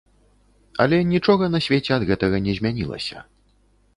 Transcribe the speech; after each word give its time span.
Але 0.85 0.97
нічога 1.09 1.51
на 1.55 1.59
свеце 1.67 1.91
ад 1.97 2.03
гэтага 2.11 2.37
не 2.47 2.57
змянілася. 2.61 3.17